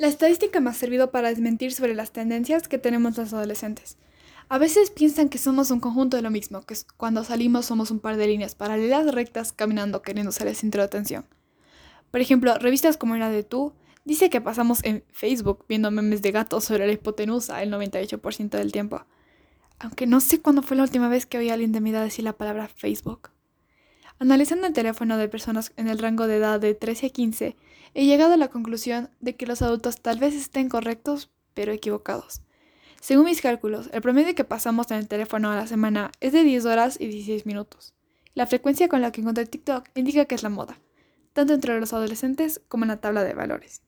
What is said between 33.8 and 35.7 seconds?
el promedio que pasamos en el teléfono a la